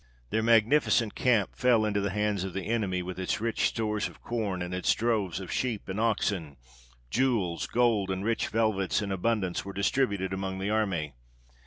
Their 0.31 0.41
magnificent 0.41 1.13
camp 1.13 1.51
fell 1.55 1.85
into 1.85 2.01
the 2.01 2.09
hands 2.09 2.43
of 2.43 2.53
the 2.53 2.63
enemy, 2.67 3.03
with 3.03 3.19
its 3.19 3.39
rich 3.39 3.67
stores 3.67 4.07
of 4.07 4.19
corn, 4.19 4.63
and 4.63 4.73
its 4.73 4.95
droves 4.95 5.39
of 5.39 5.51
sheep 5.51 5.87
and 5.87 5.99
oxen. 5.99 6.57
Jewels, 7.11 7.67
gold, 7.67 8.09
and 8.09 8.25
rich 8.25 8.47
velvets 8.47 9.03
in 9.03 9.11
abundance 9.11 9.63
were 9.63 9.73
distributed 9.73 10.33
among 10.33 10.57
the 10.57 10.71
army. 10.71 11.13